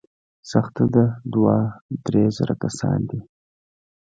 سخته 0.51 0.83
ده، 0.93 1.05
دوه، 1.33 1.55
درې 2.05 2.23
زره 2.37 2.55
کسان 2.63 2.99
دي. 3.09 3.19